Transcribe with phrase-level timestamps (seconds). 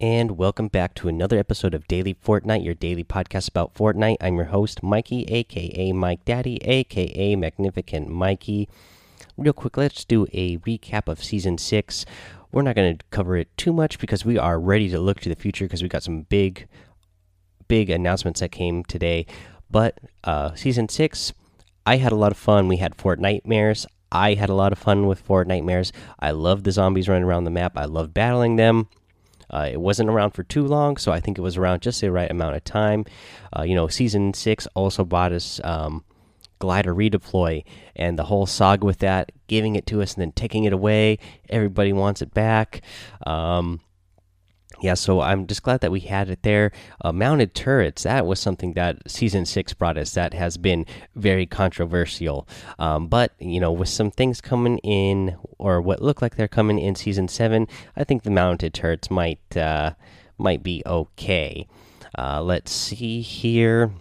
[0.00, 4.16] and welcome back to another episode of Daily Fortnite, your daily podcast about Fortnite.
[4.18, 8.66] I'm your host, Mikey, aka Mike Daddy, aka Magnificent Mikey.
[9.36, 12.06] Real quick, let's do a recap of Season 6.
[12.50, 15.28] We're not going to cover it too much because we are ready to look to
[15.28, 16.66] the future because we got some big,
[17.68, 19.26] big announcements that came today.
[19.70, 21.34] But uh, Season 6,
[21.84, 22.68] I had a lot of fun.
[22.68, 23.84] We had Fortnitemares.
[24.10, 25.92] I had a lot of fun with Fortnitemares.
[26.18, 27.76] I love the zombies running around the map.
[27.76, 28.88] I love battling them.
[29.50, 32.10] Uh, it wasn't around for too long, so I think it was around just the
[32.10, 33.04] right amount of time.
[33.56, 36.04] Uh, you know, season six also bought us um,
[36.58, 37.64] glider redeploy
[37.96, 41.18] and the whole saga with that, giving it to us and then taking it away.
[41.48, 42.82] Everybody wants it back.
[43.26, 43.80] Um,
[44.80, 46.72] yeah, so I'm just glad that we had it there.
[47.02, 51.46] Uh, mounted turrets, that was something that season six brought us that has been very
[51.46, 52.48] controversial.
[52.78, 56.78] Um, but, you know, with some things coming in, or what look like they're coming
[56.78, 59.92] in season seven, I think the mounted turrets might, uh,
[60.38, 61.66] might be okay.
[62.18, 63.92] Uh, let's see here.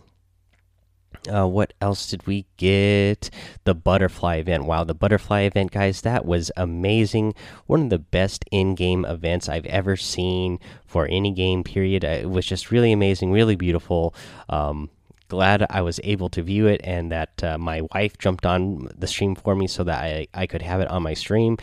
[1.30, 3.30] Uh, what else did we get?
[3.64, 4.66] The butterfly event.
[4.66, 7.34] Wow, the butterfly event, guys, that was amazing.
[7.68, 12.04] One of the best in game events I've ever seen for any game, period.
[12.04, 14.16] Uh, it was just really amazing, really beautiful.
[14.50, 14.90] Um,
[15.28, 19.08] glad I was able to view it and that uh, my wife jumped on the
[19.08, 21.58] stream for me so that I, I could have it on my stream.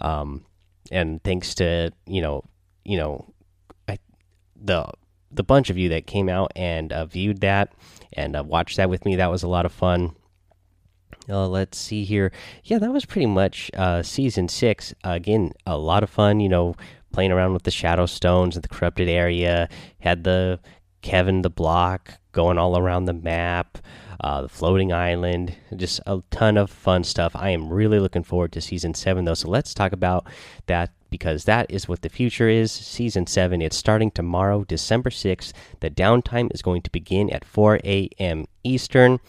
[0.00, 0.44] Um,
[0.90, 2.44] and thanks to, you know,
[2.84, 3.32] you know,
[3.88, 3.98] I,
[4.60, 4.90] the
[5.32, 7.72] the bunch of you that came out and uh, viewed that
[8.12, 9.16] and uh, watched that with me.
[9.16, 10.14] That was a lot of fun.
[11.28, 12.32] Uh, let's see here.
[12.64, 14.92] Yeah, that was pretty much uh, season six.
[15.04, 16.40] again, a lot of fun.
[16.40, 16.74] You know,
[17.12, 19.68] playing around with the shadow stones and the corrupted area.
[20.00, 20.60] Had the
[21.02, 23.78] Kevin the block going all around the map.
[24.20, 27.32] Uh, the floating island, just a ton of fun stuff.
[27.34, 29.34] I am really looking forward to season seven, though.
[29.34, 30.28] So let's talk about
[30.66, 32.72] that because that is what the future is.
[32.72, 35.52] Season seven, it's starting tomorrow, December 6th.
[35.78, 38.46] The downtime is going to begin at 4 a.m.
[38.64, 39.20] Eastern.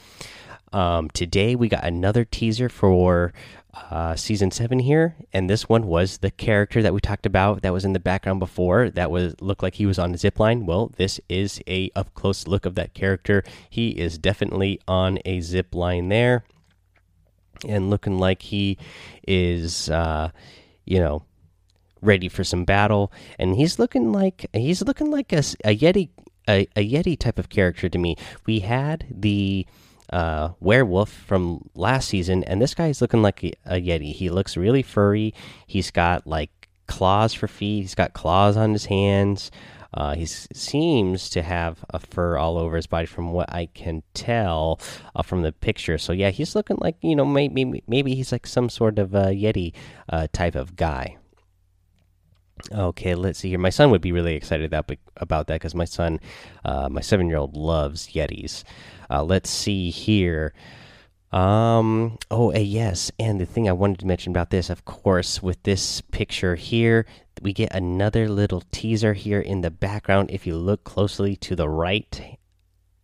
[0.72, 3.32] Um, today, we got another teaser for
[3.74, 7.74] uh, season seven here, and this one was the character that we talked about that
[7.74, 8.90] was in the background before.
[8.90, 10.66] That was looked like he was on a zip line.
[10.66, 13.44] Well, this is a up close look of that character.
[13.70, 16.44] He is definitely on a zip line there,
[17.68, 18.78] and looking like he
[19.28, 20.30] is, uh,
[20.86, 21.24] you know,
[22.04, 23.12] ready for some battle.
[23.40, 26.10] And he's looking like he's looking like a, a yeti,
[26.48, 28.16] a, a yeti type of character to me.
[28.46, 29.66] We had the
[30.14, 34.14] uh, werewolf from last season, and this guy is looking like a, a, Yeti.
[34.14, 35.34] He looks really furry.
[35.66, 37.82] He's got like claws for feet.
[37.82, 39.50] He's got claws on his hands.
[39.94, 44.04] Uh, he seems to have a fur all over his body, from what I can
[44.14, 44.80] tell
[45.16, 45.98] uh, from the picture.
[45.98, 49.28] So yeah, he's looking like you know maybe maybe he's like some sort of a
[49.28, 49.74] Yeti
[50.10, 51.18] uh, type of guy.
[52.72, 53.60] Okay, let's see here.
[53.60, 56.20] My son would be really excited that, about that because my son,
[56.64, 58.64] uh, my seven year old, loves Yetis.
[59.10, 60.54] Uh, let's see here.
[61.32, 62.18] Um.
[62.30, 63.12] Oh, uh, yes.
[63.18, 67.08] And the thing I wanted to mention about this, of course, with this picture here,
[67.42, 70.30] we get another little teaser here in the background.
[70.32, 72.38] If you look closely to the right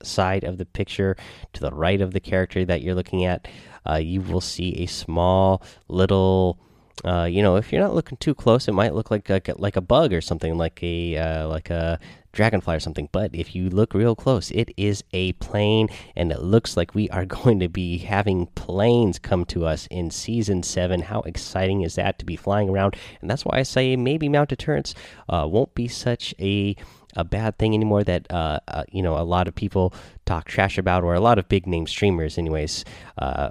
[0.03, 1.17] side of the picture,
[1.53, 3.47] to the right of the character that you're looking at,
[3.89, 6.59] uh, you will see a small little
[7.05, 9.75] uh, you know, if you're not looking too close, it might look like a, like
[9.75, 11.99] a bug or something, like a uh, like a
[12.33, 13.07] dragonfly or something.
[13.11, 17.09] But if you look real close, it is a plane, and it looks like we
[17.09, 21.01] are going to be having planes come to us in season seven.
[21.01, 22.95] How exciting is that to be flying around?
[23.21, 24.93] And that's why I say maybe mount turrets
[25.29, 26.75] uh, won't be such a
[27.15, 29.93] a bad thing anymore that uh, uh, you know a lot of people
[30.25, 32.83] talk trash about, or a lot of big name streamers, anyways.
[33.17, 33.49] Uh,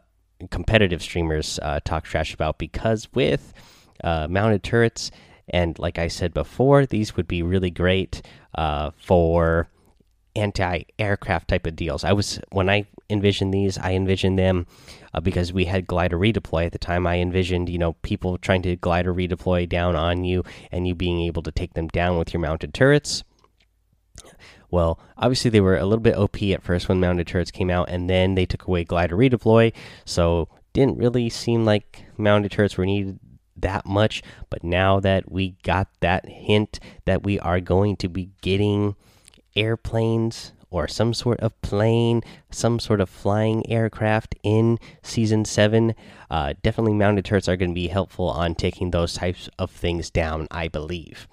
[0.51, 3.53] competitive streamers uh, talk trash about because with
[4.05, 5.11] uh, mounted turrets
[5.51, 8.23] and like I said before, these would be really great
[8.55, 9.69] uh, for
[10.37, 12.05] anti-aircraft type of deals.
[12.05, 14.67] I was when I envisioned these, I envisioned them
[15.15, 17.07] uh, because we had glider redeploy at the time.
[17.07, 21.23] I envisioned you know people trying to glider redeploy down on you and you being
[21.23, 23.25] able to take them down with your mounted turrets.
[24.71, 27.89] Well, obviously they were a little bit OP at first when mounted turrets came out,
[27.89, 29.73] and then they took away glider redeploy,
[30.05, 33.19] so didn't really seem like mounted turrets were needed
[33.57, 34.23] that much.
[34.51, 38.95] But now that we got that hint that we are going to be getting
[39.57, 45.95] airplanes or some sort of plane, some sort of flying aircraft in season seven,
[46.31, 50.11] uh, definitely mounted turrets are going to be helpful on taking those types of things
[50.11, 51.27] down, I believe.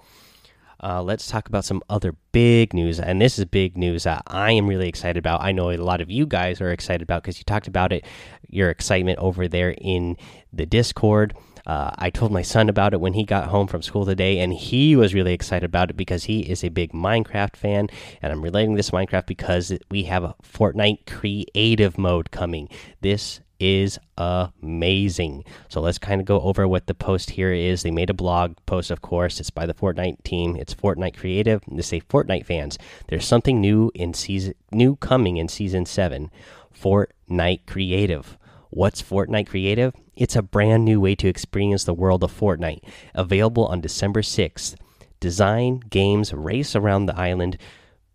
[0.82, 3.00] Uh, let's talk about some other big news.
[3.00, 5.42] And this is big news that I am really excited about.
[5.42, 8.04] I know a lot of you guys are excited about because you talked about it,
[8.48, 10.16] your excitement over there in
[10.52, 11.34] the Discord.
[11.66, 14.52] Uh, I told my son about it when he got home from school today, and
[14.52, 17.88] he was really excited about it because he is a big Minecraft fan.
[18.22, 22.68] And I'm relating this Minecraft because we have a Fortnite creative mode coming.
[23.00, 25.44] This is amazing.
[25.68, 27.82] So let's kind of go over what the post here is.
[27.82, 29.40] They made a blog post, of course.
[29.40, 30.56] It's by the Fortnite team.
[30.56, 31.62] It's Fortnite Creative.
[31.66, 36.30] They say Fortnite fans, there's something new in season new coming in season seven.
[36.78, 38.36] Fortnite Creative.
[38.70, 39.94] What's Fortnite Creative?
[40.16, 42.82] It's a brand new way to experience the world of Fortnite,
[43.14, 44.74] available on December 6th.
[45.20, 47.56] Design, games, race around the island,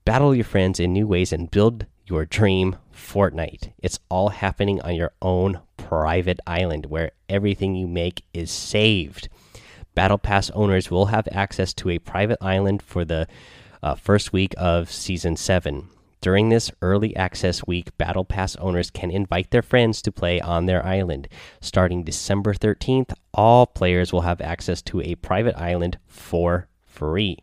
[0.05, 3.73] battle your friends in new ways, and build your dream Fortnite.
[3.79, 9.29] It's all happening on your own private island where everything you make is saved.
[9.95, 13.27] Battle Pass owners will have access to a private island for the
[13.83, 15.88] uh, first week of Season 7.
[16.21, 20.67] During this early access week, Battle Pass owners can invite their friends to play on
[20.67, 21.27] their island.
[21.59, 27.39] Starting December 13th, all players will have access to a private island for free.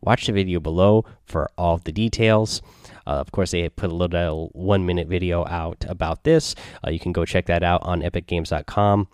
[0.00, 2.62] Watch the video below for all the details.
[3.06, 6.54] Uh, of course, they put a little one minute video out about this.
[6.86, 9.08] Uh, you can go check that out on epicgames.com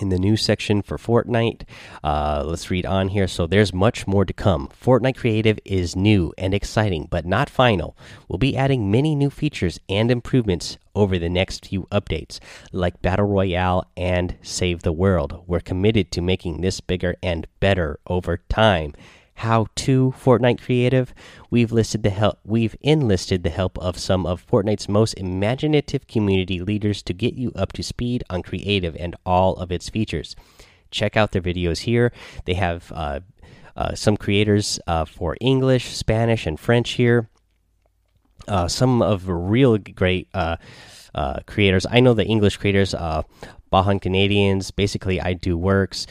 [0.00, 1.62] in the news section for Fortnite.
[2.04, 3.26] Uh, let's read on here.
[3.26, 4.68] So there's much more to come.
[4.68, 7.96] Fortnite Creative is new and exciting, but not final.
[8.28, 12.38] We'll be adding many new features and improvements over the next few updates,
[12.72, 15.42] like Battle Royale and Save the World.
[15.46, 18.94] We're committed to making this bigger and better over time
[19.38, 21.14] how to Fortnite Creative,
[21.48, 26.60] we've listed the help we've enlisted the help of some of Fortnite's most imaginative community
[26.60, 30.34] leaders to get you up to speed on Creative and all of its features.
[30.90, 32.12] Check out their videos here.
[32.46, 33.20] They have uh,
[33.76, 37.28] uh, some creators uh, for English, Spanish, and French here.
[38.48, 40.56] Uh, some of real great uh,
[41.14, 41.86] uh, creators.
[41.88, 42.92] I know the English creators,
[43.72, 46.06] Bahan Canadians, basically I Do Works,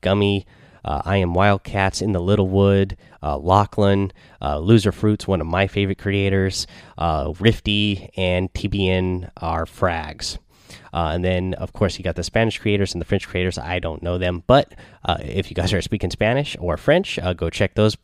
[0.00, 0.46] Gummy.
[0.84, 5.66] Uh, I am Wildcats in the Littlewood, uh, Lachlan, uh, Loser Fruits, one of my
[5.66, 6.66] favorite creators,
[6.98, 10.38] uh, Rifty, and TBNRfrags.
[10.94, 13.58] Uh, and then, of course, you got the Spanish creators and the French creators.
[13.58, 14.74] I don't know them, but
[15.04, 17.96] uh, if you guys are speaking Spanish or French, go check those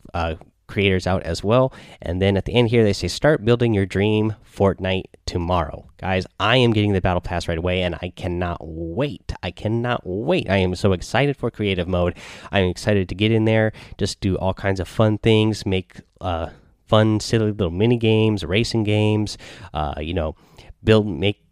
[0.69, 1.73] creators out as well.
[2.01, 5.91] And then at the end here, they say start building your dream Fortnite tomorrow.
[5.99, 9.33] Guys, I am getting the battle pass right away and I cannot wait.
[9.43, 10.49] I cannot wait.
[10.49, 12.17] I am so excited for creative mode.
[12.53, 16.51] I'm excited to get in there, just do all kinds of fun things, make uh,
[16.87, 19.39] fun, silly little mini games, racing games,
[19.75, 20.37] uh, you know,
[20.85, 21.43] build, make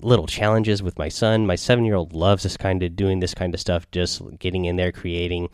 [0.00, 1.46] little challenges with my son.
[1.46, 4.64] My seven year old loves this kind of doing this kind of stuff, just getting
[4.64, 5.48] in there, creating.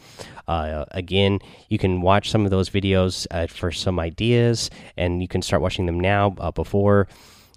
[0.48, 5.28] Uh, again, you can watch some of those videos uh, for some ideas, and you
[5.28, 7.08] can start watching them now uh, before.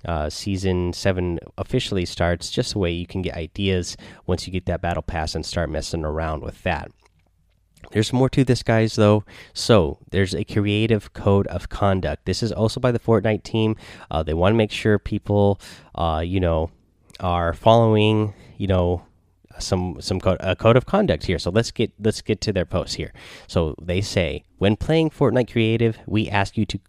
[0.06, 3.98] Uh, season seven officially starts, just the way you can get ideas
[4.28, 6.92] once you get that battle pass and start messing around with that.
[7.92, 9.24] There's more to this, guys, though.
[9.54, 12.26] So, there's a creative code of conduct.
[12.26, 13.76] This is also by the Fortnite team.
[14.12, 15.60] Uh, they want to make sure people,
[15.96, 16.72] uh, you know,
[17.20, 19.04] are following, you know,
[19.60, 21.40] some some code, a code of conduct here.
[21.40, 23.14] So let's get let's get to their post here.
[23.48, 26.80] So they say when playing Fortnite Creative, we ask you to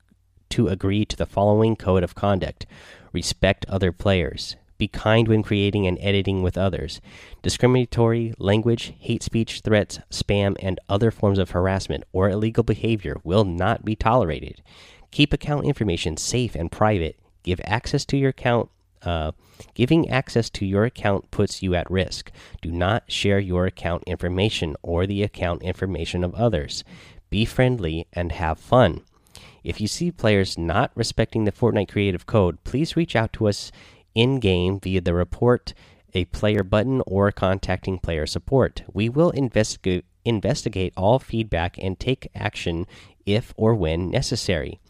[0.50, 2.66] to agree to the following code of conduct:
[3.12, 7.00] respect other players, be kind when creating and editing with others.
[7.42, 13.44] Discriminatory language, hate speech, threats, spam, and other forms of harassment or illegal behavior will
[13.44, 14.62] not be tolerated.
[15.10, 17.18] Keep account information safe and private.
[17.42, 18.70] Give access to your account.
[19.02, 19.32] Uh,
[19.74, 22.32] giving access to your account puts you at risk.
[22.60, 26.82] Do not share your account information or the account information of others.
[27.30, 29.02] Be friendly and have fun.
[29.62, 33.72] If you see players not respecting the Fortnite Creative Code, please reach out to us
[34.16, 35.74] in game via the report
[36.14, 38.82] a player button or contacting player support.
[38.92, 42.84] We will investigate investigate all feedback and take action
[43.24, 44.80] if or when necessary.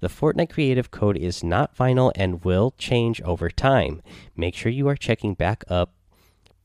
[0.00, 4.02] The Fortnite Creative Code is not final and will change over time.
[4.36, 5.94] Make sure you are checking back up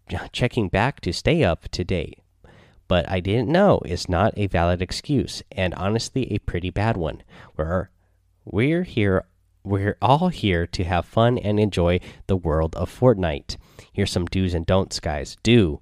[0.34, 2.20] checking back to stay up to date.
[2.90, 7.22] But I didn't know is not a valid excuse and honestly a pretty bad one.
[7.56, 7.90] We're
[8.44, 9.26] we're here
[9.64, 13.58] we're all here to have fun and enjoy the world of Fortnite.
[13.92, 15.38] Here's some do's and don'ts, guys.
[15.44, 15.82] Do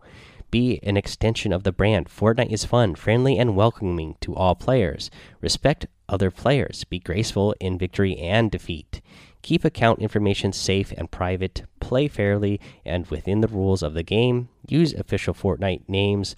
[0.50, 2.08] be an extension of the brand.
[2.08, 5.12] Fortnite is fun, friendly, and welcoming to all players.
[5.42, 6.84] Respect other players.
[6.86, 9.02] Be graceful in victory and defeat.
[9.42, 11.64] Keep account information safe and private.
[11.80, 14.50] Play fairly and within the rules of the game.
[14.68, 16.36] Use official Fortnite names.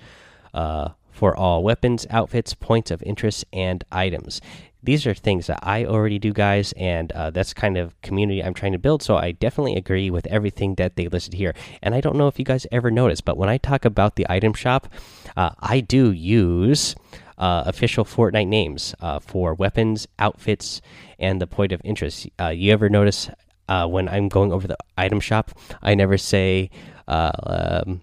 [0.53, 4.39] Uh, for all weapons, outfits, points of interest, and items.
[4.81, 8.53] These are things that I already do, guys, and uh, that's kind of community I'm
[8.53, 9.03] trying to build.
[9.03, 11.53] So I definitely agree with everything that they listed here.
[11.81, 14.25] And I don't know if you guys ever noticed, but when I talk about the
[14.29, 14.87] item shop,
[15.35, 16.95] uh, I do use
[17.37, 20.81] uh, official Fortnite names uh, for weapons, outfits,
[21.17, 22.29] and the point of interest.
[22.39, 23.29] Uh, you ever notice
[23.67, 26.69] uh, when I'm going over the item shop, I never say.
[27.07, 28.01] Um,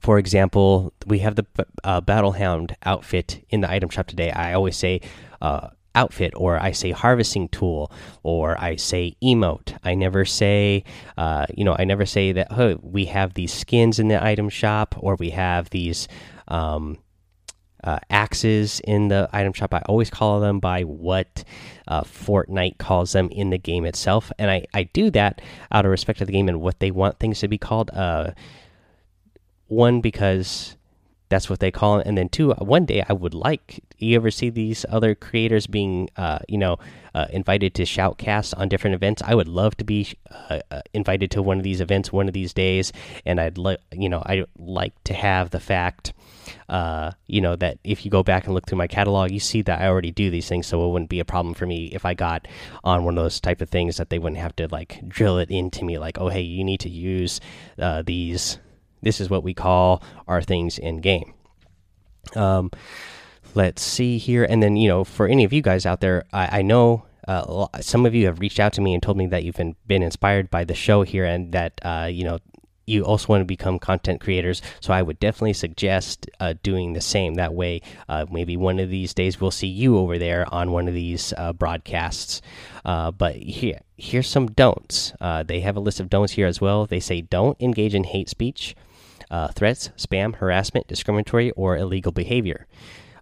[0.00, 1.46] for example, we have the
[1.84, 4.30] uh, Battlehound outfit in the item shop today.
[4.30, 5.00] I always say
[5.40, 7.90] uh, outfit, or I say harvesting tool,
[8.22, 9.76] or I say emote.
[9.82, 10.84] I never say,
[11.16, 14.48] uh, you know, I never say that oh, we have these skins in the item
[14.48, 16.06] shop, or we have these
[16.46, 16.98] um,
[17.82, 19.74] uh, axes in the item shop.
[19.74, 21.44] I always call them by what
[21.88, 25.40] uh, Fortnite calls them in the game itself, and I I do that
[25.72, 27.90] out of respect to the game and what they want things to be called.
[27.90, 28.32] Uh,
[29.68, 30.75] one because
[31.28, 32.06] that's what they call it.
[32.06, 36.08] And then two one day i would like you ever see these other creators being
[36.16, 36.78] uh, you know
[37.14, 39.22] uh, invited to shoutcast on different events?
[39.24, 42.34] I would love to be uh, uh invited to one of these events one of
[42.34, 42.92] these days.
[43.24, 46.12] And i'd like you know i like to have the fact
[46.68, 49.62] uh, you know that if you go back and look through my catalog you see
[49.62, 52.04] that i already do these things so it wouldn't be a problem for me if
[52.04, 52.46] i got
[52.84, 55.50] on one of those type of things that they wouldn't have to like drill it
[55.50, 57.40] into me like oh hey you need to use
[57.78, 58.58] uh, these
[59.02, 61.34] this is what we call our things in game.
[62.34, 62.70] Um,
[63.54, 66.58] let's see here, and then you know, for any of you guys out there, I,
[66.58, 69.44] I know uh, some of you have reached out to me and told me that
[69.44, 72.38] you've been been inspired by the show here, and that uh, you know
[72.86, 74.62] you also want to become content creators.
[74.80, 77.34] So I would definitely suggest uh, doing the same.
[77.34, 80.88] That way, uh, maybe one of these days we'll see you over there on one
[80.88, 82.40] of these uh, broadcasts.
[82.84, 85.12] Uh, but here, here's some don'ts.
[85.20, 86.86] Uh, they have a list of don'ts here as well.
[86.86, 88.76] They say don't engage in hate speech
[89.30, 92.66] uh, threats, spam, harassment, discriminatory, or illegal behavior.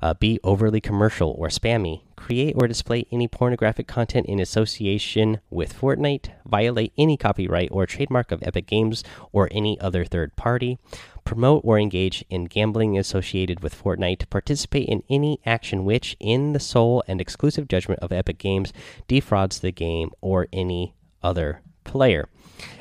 [0.05, 2.03] Uh, be overly commercial or spammy.
[2.15, 6.29] Create or display any pornographic content in association with Fortnite.
[6.45, 10.77] Violate any copyright or trademark of Epic Games or any other third party.
[11.25, 14.29] Promote or engage in gambling associated with Fortnite.
[14.29, 18.75] Participate in any action which, in the sole and exclusive judgment of Epic Games,
[19.09, 22.29] defrauds the game or any other player.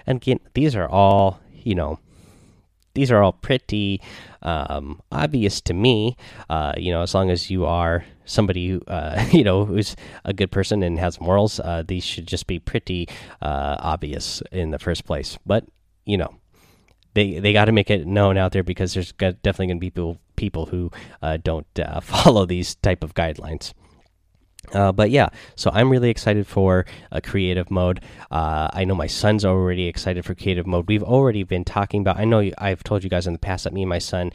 [0.06, 2.00] And again, these are all, you know,
[2.94, 4.02] these are all pretty
[4.42, 6.16] um, obvious to me.
[6.50, 9.96] Uh, you know, as long as you are somebody who, uh, you know who's
[10.26, 13.08] a good person and has morals, uh, these should just be pretty
[13.42, 15.38] uh, obvious in the first place.
[15.46, 15.66] But
[16.06, 16.36] you know,
[17.14, 19.90] they they got to make it known out there because there's definitely going to be
[19.90, 23.74] people people who uh, don't uh, follow these type of guidelines.
[24.72, 28.02] Uh, but yeah, so I'm really excited for a creative mode.
[28.32, 30.88] Uh, I know my son's already excited for creative mode.
[30.88, 32.18] We've already been talking about.
[32.18, 34.32] I know I've told you guys in the past that me and my son,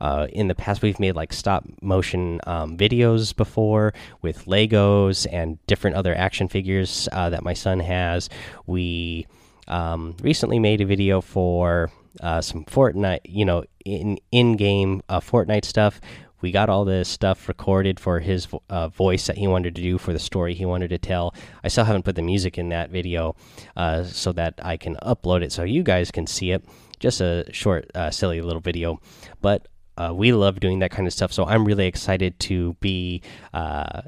[0.00, 5.64] uh, in the past, we've made like stop motion um, videos before with Legos and
[5.66, 8.28] different other action figures uh, that my son has.
[8.66, 9.26] We
[9.68, 15.20] um, recently made a video for uh, some Fortnite, you know, in in game uh,
[15.20, 16.00] Fortnite stuff
[16.42, 19.96] we got all this stuff recorded for his uh, voice that he wanted to do
[19.96, 21.34] for the story he wanted to tell.
[21.64, 23.36] I still haven't put the music in that video
[23.76, 26.64] uh, so that I can upload it so you guys can see it.
[26.98, 29.00] Just a short, uh, silly little video.
[29.40, 31.32] But uh, we love doing that kind of stuff.
[31.32, 33.22] So I'm really excited to be
[33.54, 34.02] uh,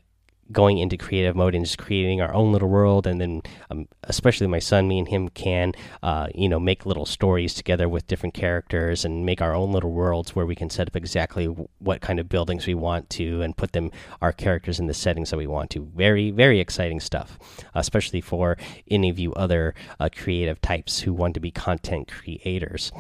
[0.53, 3.07] going into creative mode and just creating our own little world.
[3.07, 5.73] And then um, especially my son me and him can
[6.03, 9.93] uh, you know make little stories together with different characters and make our own little
[9.93, 13.57] worlds where we can set up exactly what kind of buildings we want to and
[13.57, 15.91] put them our characters in the settings that we want to.
[15.95, 17.39] Very very exciting stuff
[17.75, 18.57] especially for
[18.91, 22.93] any of you other uh, creative types who want to be content creators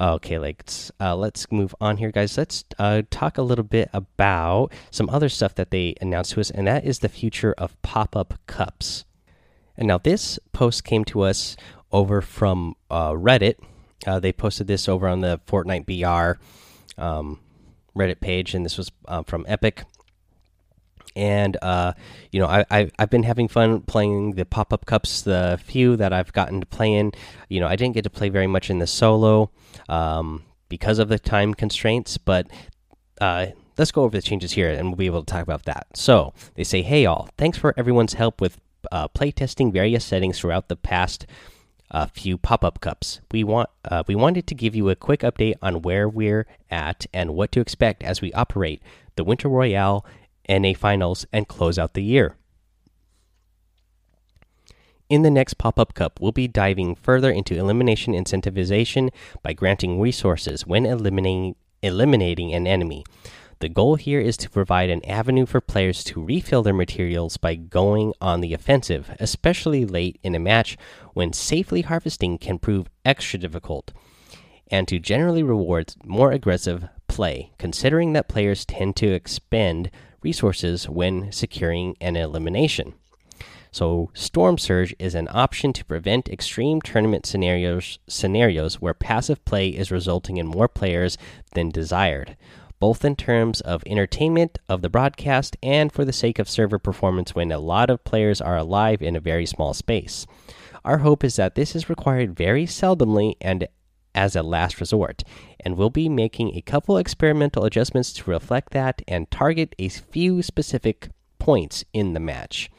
[0.00, 2.38] Okay, let's uh, let's move on here, guys.
[2.38, 6.50] Let's uh, talk a little bit about some other stuff that they announced to us,
[6.50, 9.04] and that is the future of pop-up cups.
[9.76, 11.54] And now this post came to us
[11.92, 13.56] over from uh, Reddit.
[14.06, 16.40] Uh, they posted this over on the Fortnite BR
[16.98, 17.38] um,
[17.94, 19.84] Reddit page, and this was uh, from Epic
[21.16, 21.92] and uh,
[22.30, 25.22] you know I, I have been having fun playing the pop up cups.
[25.22, 27.12] The few that I've gotten to play in,
[27.48, 29.50] you know, I didn't get to play very much in the solo
[29.88, 32.18] um, because of the time constraints.
[32.18, 32.48] But
[33.20, 35.86] uh, let's go over the changes here, and we'll be able to talk about that.
[35.94, 38.58] So they say, "Hey all, thanks for everyone's help with
[38.92, 41.26] uh, playtesting various settings throughout the past."
[41.92, 43.20] A few pop-up cups.
[43.32, 47.06] We want uh, we wanted to give you a quick update on where we're at
[47.12, 48.80] and what to expect as we operate
[49.16, 50.06] the Winter Royale
[50.50, 52.36] NA Finals, and close out the year.
[55.08, 59.10] In the next pop up cup, we'll be diving further into elimination incentivization
[59.42, 63.04] by granting resources when eliminating, eliminating an enemy.
[63.58, 67.56] The goal here is to provide an avenue for players to refill their materials by
[67.56, 70.78] going on the offensive, especially late in a match
[71.12, 73.92] when safely harvesting can prove extra difficult,
[74.70, 79.90] and to generally reward more aggressive play, considering that players tend to expend
[80.22, 82.94] resources when securing an elimination.
[83.72, 89.68] So, Storm Surge is an option to prevent extreme tournament scenarios scenarios where passive play
[89.68, 91.16] is resulting in more players
[91.54, 92.36] than desired,
[92.80, 97.34] both in terms of entertainment of the broadcast and for the sake of server performance
[97.34, 100.26] when a lot of players are alive in a very small space.
[100.84, 103.68] Our hope is that this is required very seldomly and
[104.14, 105.22] as a last resort,
[105.60, 110.42] and we'll be making a couple experimental adjustments to reflect that and target a few
[110.42, 112.70] specific points in the match.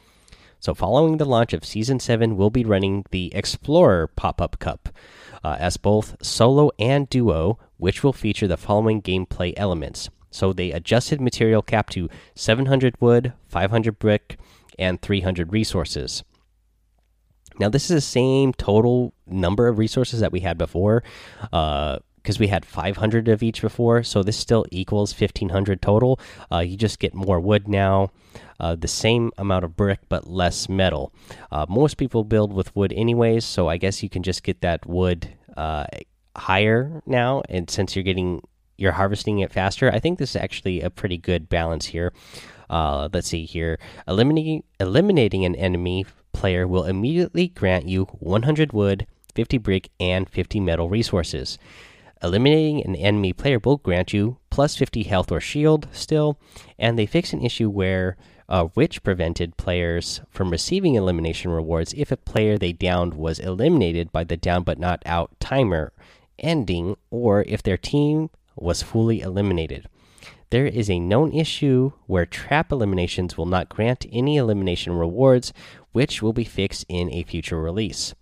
[0.60, 4.90] So, following the launch of Season 7, we'll be running the Explorer Pop Up Cup
[5.42, 10.08] uh, as both solo and duo, which will feature the following gameplay elements.
[10.30, 14.38] So, they adjusted material cap to 700 wood, 500 brick,
[14.78, 16.22] and 300 resources.
[17.58, 21.02] Now, this is the same total number of resources that we had before.
[21.52, 26.20] Uh, because we had 500 of each before, so this still equals 1500 total.
[26.52, 28.10] Uh, you just get more wood now,
[28.60, 31.12] uh, the same amount of brick but less metal.
[31.50, 34.86] Uh, most people build with wood anyways, so I guess you can just get that
[34.86, 35.86] wood uh,
[36.36, 37.42] higher now.
[37.48, 38.42] And since you're getting
[38.78, 42.12] you're harvesting it faster, I think this is actually a pretty good balance here.
[42.70, 43.78] Uh, let's see here,
[44.08, 50.60] eliminating eliminating an enemy player will immediately grant you 100 wood, 50 brick, and 50
[50.60, 51.58] metal resources.
[52.22, 56.38] Eliminating an enemy player will grant you plus 50 health or shield still,
[56.78, 58.16] and they fix an issue where
[58.48, 64.12] uh, which prevented players from receiving elimination rewards if a player they downed was eliminated
[64.12, 65.92] by the down but not out timer
[66.38, 69.88] ending, or if their team was fully eliminated.
[70.50, 75.52] There is a known issue where trap eliminations will not grant any elimination rewards,
[75.92, 78.14] which will be fixed in a future release.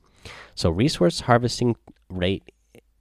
[0.54, 1.76] So, resource harvesting
[2.08, 2.52] rate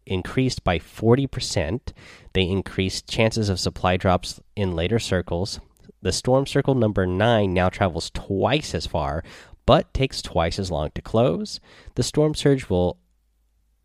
[0.05, 1.93] increased by 40%.
[2.33, 5.59] They increased chances of supply drops in later circles.
[6.01, 9.23] The storm circle number 9 now travels twice as far,
[9.65, 11.59] but takes twice as long to close.
[11.95, 12.97] The storm surge will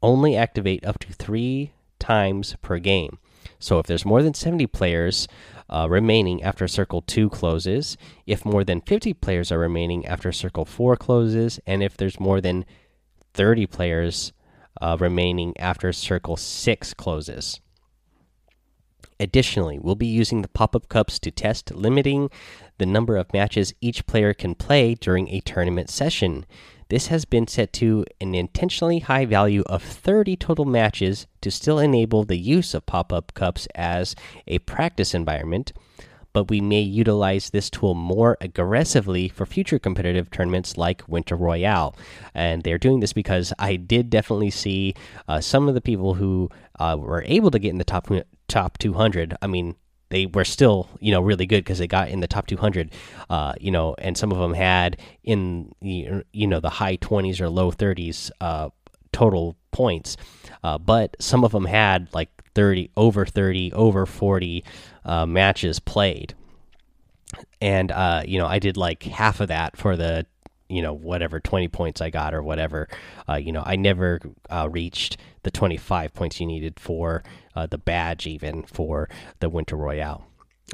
[0.02, 3.18] only activate up to three times per game.
[3.64, 5.26] So if there's more than 70 players
[5.70, 7.96] uh, remaining after Circle 2 closes,
[8.26, 12.42] if more than 50 players are remaining after Circle 4 closes, and if there's more
[12.42, 12.66] than
[13.32, 14.34] 30 players
[14.82, 17.62] uh, remaining after Circle 6 closes.
[19.18, 22.28] Additionally, we'll be using the pop up cups to test limiting
[22.76, 26.44] the number of matches each player can play during a tournament session.
[26.88, 31.78] This has been set to an intentionally high value of 30 total matches to still
[31.78, 34.14] enable the use of pop up cups as
[34.46, 35.72] a practice environment
[36.34, 41.96] but we may utilize this tool more aggressively for future competitive tournaments like Winter Royale.
[42.34, 44.94] And they're doing this because I did definitely see
[45.28, 48.08] uh, some of the people who uh, were able to get in the top
[48.48, 49.36] top 200.
[49.40, 49.76] I mean,
[50.14, 52.90] they were still you know really good because they got in the top 200
[53.30, 57.40] uh, you know and some of them had in the you know the high 20s
[57.40, 58.68] or low 30s uh,
[59.14, 60.16] total points.
[60.62, 64.64] Uh, but some of them had like 30 over 30 over 40
[65.04, 66.34] uh, matches played,
[67.60, 70.26] and uh, you know I did like half of that for the
[70.68, 72.88] you know whatever 20 points I got or whatever.
[73.28, 77.22] Uh, you know I never uh, reached the 25 points you needed for
[77.54, 79.08] uh, the badge even for
[79.40, 80.26] the Winter Royale,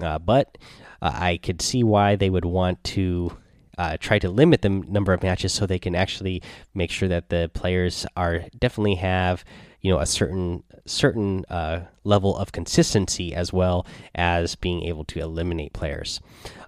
[0.02, 0.58] uh, but
[1.02, 3.36] I could see why they would want to.
[3.78, 6.42] Uh, try to limit the number of matches so they can actually
[6.74, 9.42] make sure that the players are definitely have
[9.80, 15.20] you know a certain certain uh, level of consistency as well as being able to
[15.20, 16.20] eliminate players.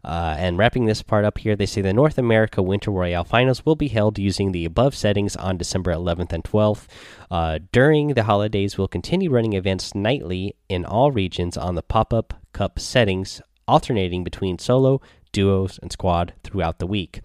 [0.04, 3.64] Uh, and wrapping this part up here, they say the North America Winter Royale Finals
[3.64, 6.86] will be held using the above settings on December 11th and 12th.
[7.30, 12.12] Uh, during the holidays, we'll continue running events nightly in all regions on the pop
[12.12, 17.20] up cup settings, alternating between solo, duos, and squad throughout the week.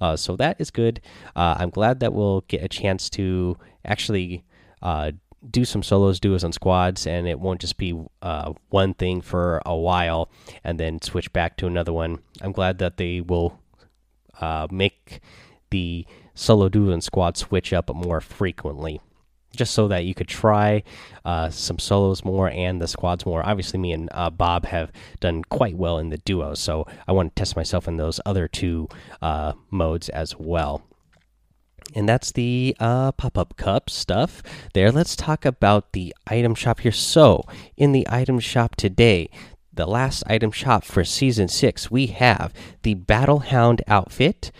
[0.00, 1.00] Uh, so that is good.
[1.34, 4.44] Uh, I'm glad that we'll get a chance to actually
[4.82, 5.12] uh,
[5.48, 9.60] do some solos, duos, and squads, and it won't just be uh, one thing for
[9.66, 10.30] a while
[10.62, 12.20] and then switch back to another one.
[12.40, 13.58] I'm glad that they will
[14.40, 15.20] uh, make
[15.70, 19.00] the solo, duo, and squad switch up more frequently,
[19.56, 20.82] just so that you could try
[21.24, 23.44] uh, some solos more and the squads more.
[23.44, 27.34] Obviously, me and uh, Bob have done quite well in the duos, so I want
[27.34, 28.88] to test myself in those other two
[29.20, 30.82] uh, modes as well
[31.94, 34.42] and that's the uh, pop-up cup stuff
[34.74, 37.44] there let's talk about the item shop here so
[37.76, 39.28] in the item shop today
[39.74, 42.52] the last item shop for season six, we have
[42.82, 44.52] the Battlehound outfit.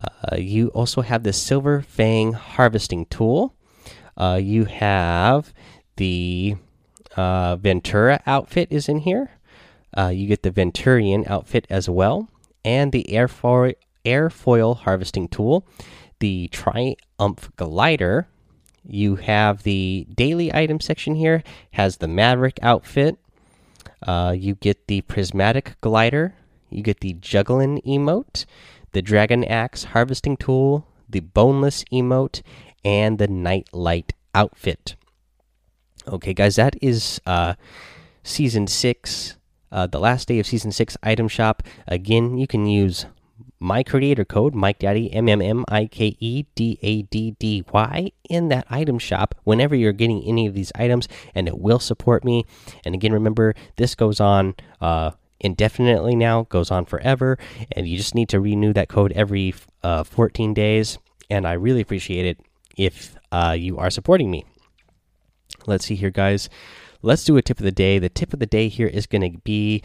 [0.00, 3.54] Uh, you also have the Silver Fang harvesting tool.
[4.16, 5.52] Uh, you have
[5.96, 6.56] the
[7.16, 9.30] uh, Ventura outfit is in here.
[9.96, 12.28] Uh, you get the Venturion outfit as well,
[12.64, 15.66] and the airfoil airfoil harvesting tool,
[16.18, 18.28] the Triumph glider.
[18.88, 23.18] You have the daily item section here has the Maverick outfit.
[24.06, 26.34] Uh, you get the prismatic glider.
[26.70, 28.44] You get the juggling emote,
[28.92, 32.42] the dragon axe harvesting tool, the boneless emote,
[32.84, 34.96] and the nightlight outfit.
[36.06, 37.54] Okay, guys, that is uh,
[38.22, 39.36] season six,
[39.72, 41.62] uh, the last day of season six item shop.
[41.88, 43.06] Again, you can use
[43.58, 47.64] my creator code, Mike Daddy, M M M I K E D A D D
[47.72, 51.78] Y, in that item shop whenever you're getting any of these items, and it will
[51.78, 52.44] support me.
[52.84, 57.38] And again, remember, this goes on uh, indefinitely now, goes on forever,
[57.72, 60.98] and you just need to renew that code every uh, 14 days.
[61.30, 62.40] And I really appreciate it
[62.76, 64.44] if uh, you are supporting me.
[65.66, 66.48] Let's see here, guys.
[67.02, 67.98] Let's do a tip of the day.
[67.98, 69.82] The tip of the day here is going to be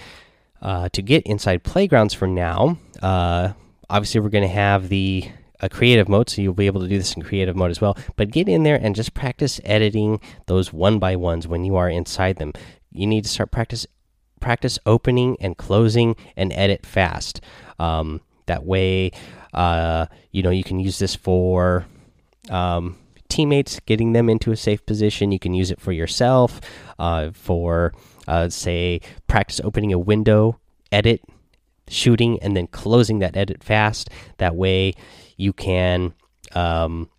[0.62, 2.78] uh, to get inside playgrounds for now.
[3.02, 3.54] Uh,
[3.90, 5.30] obviously, we're going to have the
[5.62, 7.96] a creative mode, so you'll be able to do this in creative mode as well.
[8.16, 11.90] But get in there and just practice editing those one by ones when you are
[11.90, 12.54] inside them.
[12.92, 13.86] You need to start practice
[14.40, 17.42] practice opening and closing and edit fast.
[17.78, 19.12] Um, that way,
[19.54, 21.86] uh, you know you can use this for
[22.50, 22.98] um,
[23.30, 25.32] teammates, getting them into a safe position.
[25.32, 26.60] You can use it for yourself,
[26.98, 27.94] uh, for
[28.32, 30.58] uh, say practice opening a window,
[30.90, 31.22] edit,
[31.90, 34.10] shooting, and then closing that edit fast.
[34.38, 34.94] That way,
[35.36, 36.14] you can
[36.54, 37.10] um,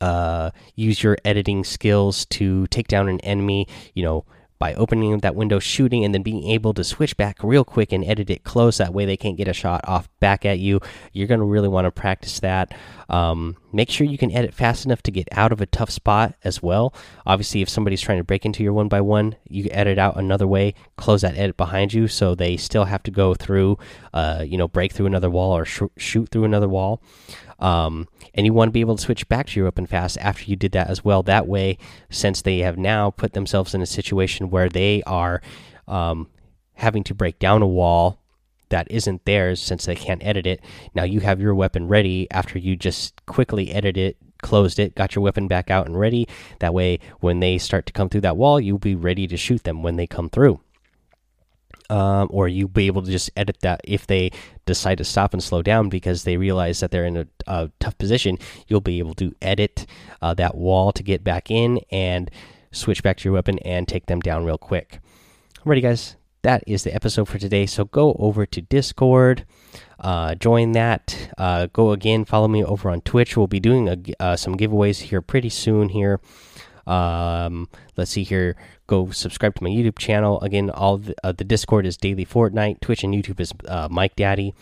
[0.00, 3.66] uh, use your editing skills to take down an enemy.
[3.92, 4.24] You know,
[4.58, 8.04] by opening that window, shooting, and then being able to switch back real quick and
[8.04, 8.78] edit it close.
[8.78, 10.80] That way, they can't get a shot off back at you.
[11.12, 12.74] You're going to really want to practice that.
[13.08, 16.34] Um, make sure you can edit fast enough to get out of a tough spot
[16.42, 16.94] as well.
[17.24, 20.46] Obviously, if somebody's trying to break into your one by one, you edit out another
[20.46, 23.78] way, close that edit behind you, so they still have to go through,
[24.12, 27.00] uh, you know, break through another wall or sh shoot through another wall.
[27.58, 30.44] Um, and you want to be able to switch back to your weapon fast after
[30.44, 31.22] you did that as well.
[31.22, 31.78] That way,
[32.10, 35.40] since they have now put themselves in a situation where they are
[35.88, 36.28] um,
[36.74, 38.20] having to break down a wall
[38.68, 40.60] that isn't theirs since they can't edit it,
[40.94, 45.14] now you have your weapon ready after you just quickly edit it, closed it, got
[45.14, 46.28] your weapon back out and ready.
[46.58, 49.64] That way, when they start to come through that wall, you'll be ready to shoot
[49.64, 50.60] them when they come through
[51.90, 54.30] um, or you'll be able to just edit that if they
[54.64, 57.96] decide to stop and slow down because they realize that they're in a, a tough
[57.98, 58.38] position.
[58.68, 59.86] You'll be able to edit
[60.20, 62.30] uh, that wall to get back in and
[62.72, 65.00] switch back to your weapon and take them down real quick.
[65.64, 67.66] Alrighty, guys, that is the episode for today.
[67.66, 69.44] So go over to Discord,
[69.98, 71.30] uh, join that.
[71.36, 73.36] Uh, go again, follow me over on Twitch.
[73.36, 76.20] We'll be doing a, uh, some giveaways here pretty soon here.
[76.86, 78.56] Um, let's see here.
[78.86, 80.40] Go subscribe to my YouTube channel.
[80.40, 82.80] Again, all the, uh, the Discord is Daily Fortnite.
[82.80, 84.54] Twitch and YouTube is uh, Mike Daddy.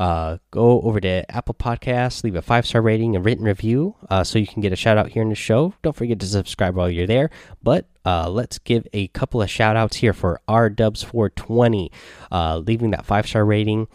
[0.00, 4.24] Uh, go over to Apple Podcasts, leave a five star rating and written review uh,
[4.24, 5.74] so you can get a shout out here in the show.
[5.82, 7.28] Don't forget to subscribe while you're there.
[7.62, 11.92] But uh, let's give a couple of shout outs here for R Dubs 420,
[12.32, 13.88] uh, leaving that five star rating,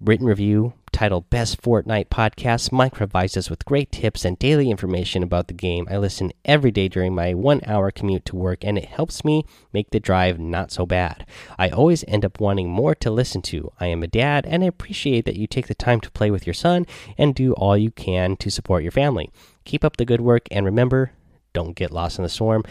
[0.00, 2.72] written review, titled Best Fortnite Podcast.
[2.72, 5.86] Mike provides us with great tips and daily information about the game.
[5.90, 9.44] I listen every day during my one hour commute to work, and it helps me
[9.74, 11.26] make the drive not so bad.
[11.58, 13.72] I always end up wanting more to listen to.
[13.78, 16.46] I am a dad, and I appreciate that you take the time to play with
[16.46, 16.86] your son
[17.18, 19.30] and do all you can to support your family.
[19.64, 21.12] Keep up the good work, and remember,
[21.52, 22.64] don't get lost in the storm.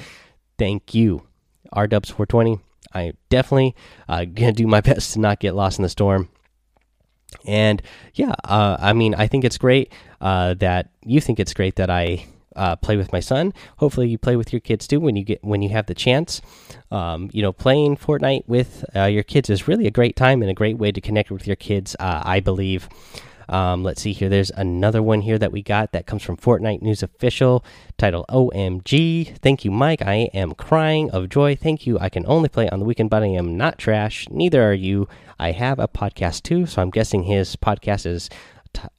[0.58, 1.28] Thank you,
[1.76, 2.60] RDubs420.
[2.92, 3.76] I definitely
[4.08, 6.30] uh, gonna do my best to not get lost in the storm
[7.46, 7.82] and
[8.13, 11.89] yeah, uh, I mean, I think it's great uh, that you think it's great that
[11.89, 13.54] I uh, play with my son.
[13.78, 16.42] Hopefully, you play with your kids too when you get when you have the chance.
[16.92, 20.52] Um, you know, playing Fortnite with uh, your kids is really a great time and
[20.52, 21.96] a great way to connect with your kids.
[22.00, 22.89] Uh, I believe.
[23.50, 24.30] Um, let's see here.
[24.30, 27.66] There's another one here that we got that comes from Fortnite News Official,
[27.98, 29.38] title OMG.
[29.40, 30.04] Thank you, Mike.
[30.04, 31.56] I am crying of joy.
[31.56, 31.98] Thank you.
[32.00, 34.28] I can only play on the weekend, but I am not trash.
[34.30, 35.08] Neither are you.
[35.40, 38.30] I have a podcast too, so I'm guessing his podcast is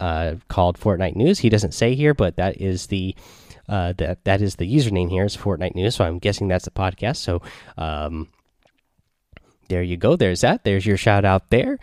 [0.00, 1.38] uh, called Fortnite News.
[1.38, 3.14] He doesn't say here, but that is the
[3.68, 5.94] uh, that that is the username here is Fortnite News.
[5.94, 7.18] So I'm guessing that's the podcast.
[7.18, 7.40] So
[7.78, 8.28] um,
[9.68, 10.16] there you go.
[10.16, 10.64] There's that.
[10.64, 11.78] There's your shout out there.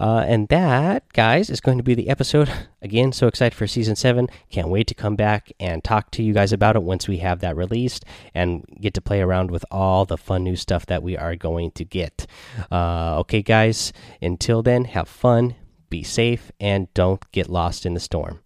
[0.00, 2.50] Uh, and that, guys, is going to be the episode.
[2.82, 4.28] Again, so excited for season seven.
[4.50, 7.40] Can't wait to come back and talk to you guys about it once we have
[7.40, 11.18] that released and get to play around with all the fun new stuff that we
[11.18, 12.26] are going to get.
[12.72, 15.54] Uh, okay, guys, until then, have fun,
[15.90, 18.40] be safe, and don't get lost in the storm.